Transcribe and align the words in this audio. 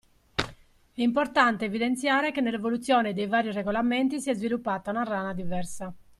È 0.33 0.99
importante 0.99 1.65
evidenziare 1.65 2.31
che 2.31 2.41
nell'evoluzione 2.41 3.13
dei 3.13 3.27
vari 3.27 3.51
regolamenti 3.51 4.19
si 4.19 4.31
è 4.31 4.33
sviluppata 4.33 4.89
una 4.89 5.03
rana 5.03 5.31
diversa. 5.35 5.93